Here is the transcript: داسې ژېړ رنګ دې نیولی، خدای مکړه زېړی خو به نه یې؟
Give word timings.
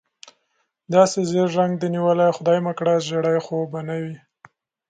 داسې 0.93 1.19
ژېړ 1.29 1.47
رنګ 1.59 1.73
دې 1.81 1.87
نیولی، 1.95 2.29
خدای 2.37 2.59
مکړه 2.67 2.93
زېړی 3.07 3.37
خو 3.45 3.57
به 3.71 3.79
نه 3.87 3.95
یې؟ 4.01 4.13